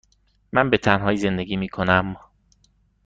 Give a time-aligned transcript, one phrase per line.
[0.53, 2.17] من به تنهایی زندگی می کنم.